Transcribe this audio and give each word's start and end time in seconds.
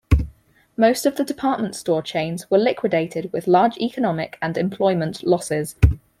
Most 0.75 1.05
of 1.05 1.15
the 1.15 1.23
department 1.23 1.75
store 1.75 2.01
chains 2.01 2.49
were 2.49 2.57
liquidated 2.57 3.31
with 3.31 3.45
large 3.45 3.77
economic 3.77 4.35
and 4.41 4.57
employment 4.57 5.21
losses. 5.21 5.75